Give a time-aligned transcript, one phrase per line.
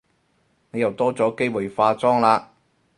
[0.71, 2.45] 你又多咗機會化妝喇